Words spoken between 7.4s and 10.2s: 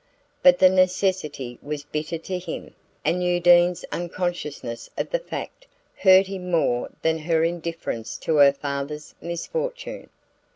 indifference to her father's misfortune.